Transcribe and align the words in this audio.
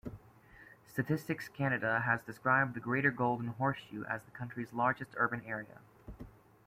Statistics 0.87 1.47
Canada 1.47 1.99
has 1.99 2.23
described 2.23 2.73
the 2.73 2.79
Greater 2.79 3.11
Golden 3.11 3.49
Horseshoe 3.49 4.03
as 4.05 4.23
the 4.23 4.31
country's 4.31 4.73
largest 4.73 5.11
urban 5.15 5.43
area. 5.45 5.79